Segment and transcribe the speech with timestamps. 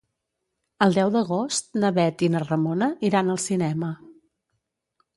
[0.85, 3.95] El deu d'agost na Bet i na Ramona iran al cinema.